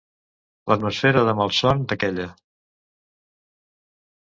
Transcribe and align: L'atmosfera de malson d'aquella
L'atmosfera 0.71 1.23
de 1.27 1.35
malson 1.41 1.85
d'aquella 1.93 2.27